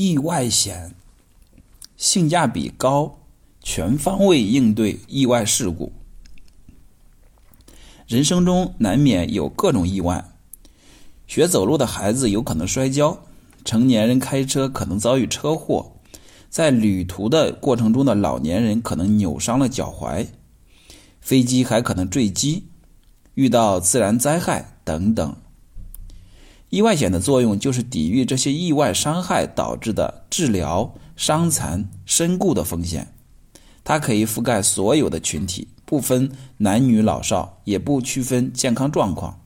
[0.00, 0.94] 意外险
[1.96, 3.18] 性价比高，
[3.64, 5.90] 全方位应对意外事故。
[8.06, 10.24] 人生中难免有各种意外，
[11.26, 13.24] 学走路的孩子有可能摔跤，
[13.64, 15.90] 成年人开车可能遭遇车祸，
[16.48, 20.28] 在旅途的过程中的老年人可能扭伤了脚踝，
[21.20, 22.68] 飞机还可能坠机，
[23.34, 25.34] 遇到自然灾害等等。
[26.70, 33.14] 意外险的作用就是抵御这些意外伤害导致的治疗、伤残、身故的风险，
[33.82, 35.68] 它可以覆盖所有的群体。
[35.86, 39.40] 不分男女老少，也不区分健康状况。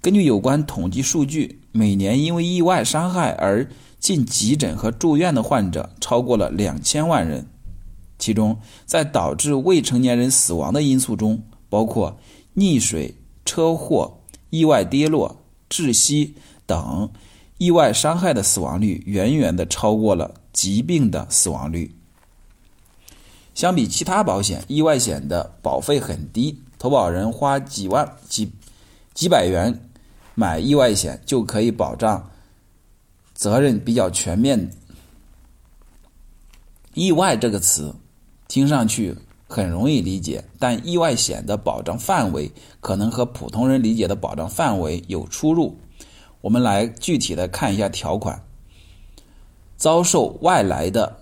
[0.00, 7.46] 根据有关统计数据，每年因为意外伤害而进急诊和住院的患者超过了两千万人。
[8.18, 12.18] 其中，在导致未成年人死亡的因素中，包括
[12.56, 14.18] 溺水、车祸、
[14.50, 15.36] 意外跌落、
[15.70, 16.34] 窒息
[16.66, 17.08] 等
[17.56, 21.94] 意外伤害的死亡率，远远的超过了疾病的死亡率。
[23.54, 28.50] 相比其他保险，意外险的保费很低，投保人花几万、几
[29.14, 29.88] 几百元
[30.34, 32.30] 买意外险就可以保障
[33.34, 34.70] 责任比较全面。
[36.94, 37.94] 意外这个词
[38.48, 39.14] 听上去
[39.50, 45.76] 很容易理解，但意外险的保障范围可能和普通人理解的保障范围有出入。
[46.40, 48.42] 我们来具体的看一下条款：
[49.76, 51.18] 遭受外来的、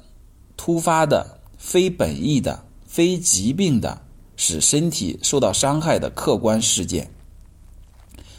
[0.56, 1.38] 突发的。
[1.60, 4.00] 非本意的、非疾病的，
[4.36, 7.10] 使身体受到伤害的客观事件，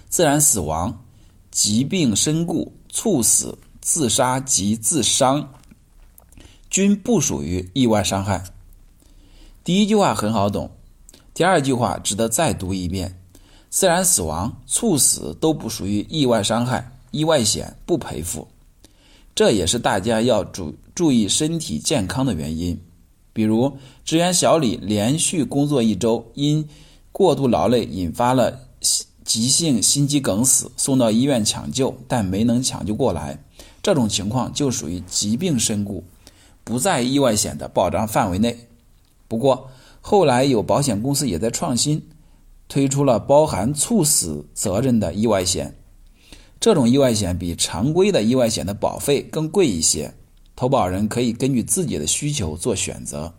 [0.08, 1.04] 自然死亡、
[1.52, 5.52] 疾病身故、猝死、自杀及自伤，
[6.70, 8.42] 均不属于意外伤害。
[9.64, 10.72] 第一句话很好懂，
[11.34, 13.20] 第二句话值得再读一遍：
[13.70, 18.48] 自然死亡、猝死都不属于意外伤害，意外险不赔付。
[19.36, 22.80] 这也是大家要注注意身体健康的原因。
[23.32, 23.72] 比如，
[24.04, 26.68] 职员小李连续工作一周，因
[27.12, 28.60] 过度劳累引发了
[29.24, 33.38] 急性心肌梗死，送到医院抢救，但没能抢救过来。
[33.84, 36.04] 这种情况就属于疾病身故，
[36.64, 38.69] 不在意外险的保障范围内。
[39.30, 39.70] 不过，
[40.02, 42.10] 后来有保险公司也在创新，
[42.68, 45.78] 推出了包含猝死责任的意外险。
[46.60, 50.14] 这种意外险比常规的意外险的保费更贵一些。
[50.56, 53.34] 投保人可以根据自己的需求做选择。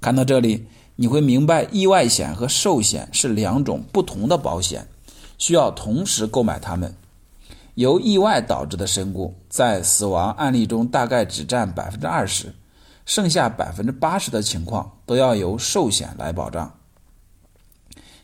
[0.00, 0.66] 看到这里，
[0.96, 4.88] 你会明白意外险和寿险是两种不同的保险，
[5.38, 6.92] 需要同时购买它们。
[7.74, 12.54] 由意外导致的身故，在死亡案例中大概只占百分之二十，
[13.04, 16.78] 剩下百分之八十的情况都要由寿险来保障。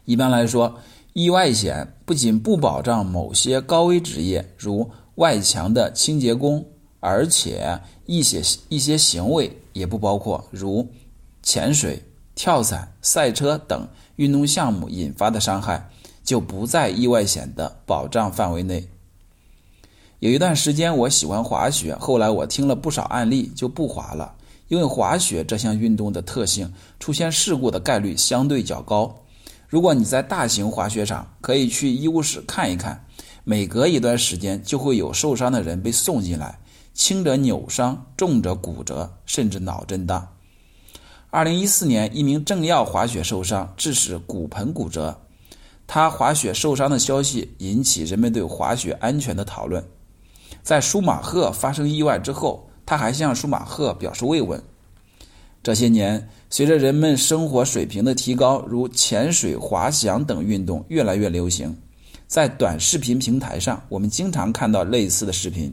[0.05, 0.79] 一般来说，
[1.13, 6.67] 意外险不仅不保障某些高危职业，如外墙的清洁工。
[7.03, 10.87] 而且一些一些行为也不包括，如
[11.43, 12.03] 潜水、
[12.35, 15.89] 跳伞、赛车等运动项目引发的伤害，
[16.23, 18.87] 就不在意外险的保障范围内。
[20.19, 24.35] 有一段时间我喜欢滑雪，后来我听了不少案例，就不滑了，
[24.71, 29.13] 因为滑雪这项运动的特性，出现事故的概率相对较高。
[29.67, 33.05] 如果你在大型滑雪场，可以去医务室看一看，
[33.43, 36.61] 每隔一段时间就会有受伤的人被送进来。
[36.95, 40.29] 轻者扭伤，重者骨折，甚至脑震荡。
[41.31, 45.21] 二零一四年，一名政要滑雪受伤，致使骨盆骨折。
[45.89, 49.85] 他滑雪受伤的消息引起人们对滑雪安全的讨论。
[50.63, 54.61] 在舒马赫发生意外之后，他还向舒马赫表示慰问。
[55.63, 61.79] 这些年，随着人们生活水平的提高，如潜水、滑翔等运动越来越流行。
[62.27, 65.73] 在短视频平台上，我们经常看到类似的视频。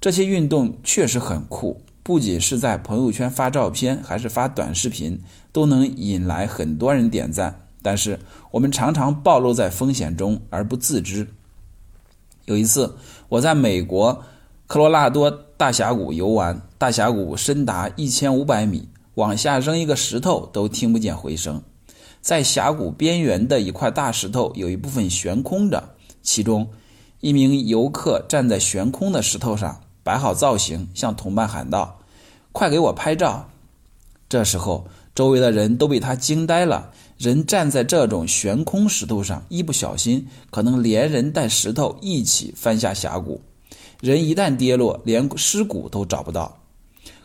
[0.00, 5.20] 这些运动确实很酷，不仅是在朋友圈发照片，还是发短视频，
[5.50, 7.66] 都能引来很多人点赞。
[7.82, 8.16] 但是
[8.52, 11.26] 我们常常暴露在风险中而不自知。
[12.44, 12.94] 有一次，
[13.28, 14.22] 我在美国
[14.68, 21.62] 科罗拉多大峡谷游玩，大峡谷深达一千五百米，往下扔一个石头都听不见回声。
[22.22, 25.90] 在峡谷边缘的一块大石头有一部分悬空着，
[26.22, 26.70] 其中
[27.20, 29.82] 一名游客站在悬空的石头上。
[30.02, 31.98] 摆好造型，向同伴喊道
[32.52, 33.50] ：“快给我拍照！”
[34.30, 36.90] 这时候，周围的人都被他惊呆了。
[37.18, 43.42] 人站在这种悬空石头上，一不小心可能连人带石头一起翻下峡谷。
[44.00, 46.58] 人一旦跌落，连尸骨都找不到。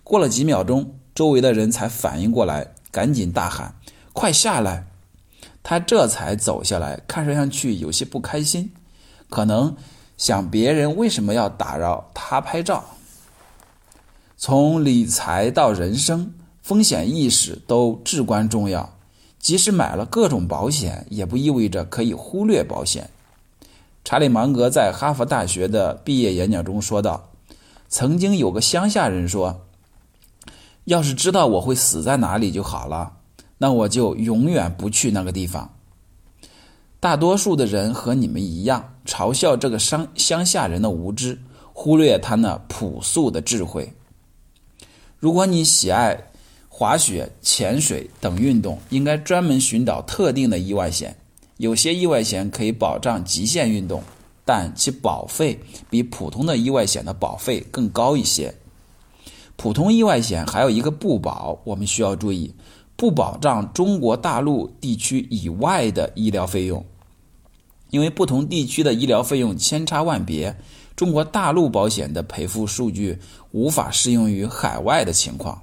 [0.03, 3.75] 过了几秒钟，周围的人才反应过来，赶紧大喊
[4.13, 4.87] ：“快下来！”
[5.63, 8.71] 他这才走下来，看上去有些不开心，
[9.29, 9.75] 可能。
[10.17, 12.85] 想别人为什么要打扰他拍照。
[14.37, 18.97] 从理财到人生，风险意识都至关重要。
[19.39, 23.09] 即使买了各种保险，也不意味着可以忽略保险。
[24.05, 27.31] 查理芒格在哈佛大学的毕业演讲中说道
[27.89, 29.65] ：“曾经有个乡下人说，
[30.83, 33.13] 要是知道我会死在哪里就好了，
[33.57, 35.73] 那我就永远不去那个地方。”
[37.01, 41.39] 大多数的人和你们一样，嘲笑这个乡乡下人的无知，
[41.73, 43.91] 忽略他那朴素的智慧。
[45.17, 46.15] 如果你喜爱
[46.69, 51.17] 滑雪、潜水等运动，应该专门寻找特定的意外险。
[51.57, 54.03] 有些意外险可以保障极限运动，
[54.43, 55.59] 但其保费
[55.89, 58.53] 比普通的意外险的保费更高一些。
[59.55, 62.53] 普通意外险还有一个不保，我们需要注意，
[62.97, 66.85] 不保障中国大陆地区以外的医疗费用。
[67.89, 70.53] 因为不同地区的医疗费用千差万别，
[70.97, 73.17] 中国大陆保险的赔付数据
[73.51, 75.61] 无法适用于海外的情况。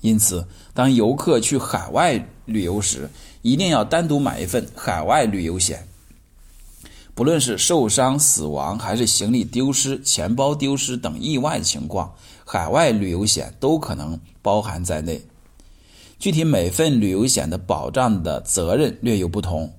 [0.00, 3.10] 因此，当游客去海外旅游时，
[3.42, 5.86] 一定要单独买一份海外旅游险。
[7.14, 12.14] 不论是受伤、死亡，还是行李丢失、钱包丢失等意外情况，
[12.44, 15.20] 海外旅游险都可能包含在内。
[16.18, 19.70] 具体每份旅游险的保障的责任略有不同。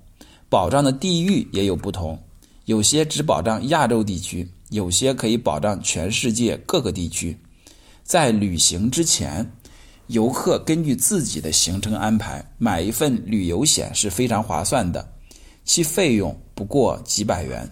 [0.49, 2.17] 保障的地域也有不同，
[2.65, 7.37] 有些只保障亚洲地区，有些可以保障全世界各个地区。
[8.03, 9.51] 在旅行之前，
[10.07, 15.05] 游客根据自己的行程安排买一份旅游险是非常划算的，
[15.65, 17.69] 其费用不过几百元。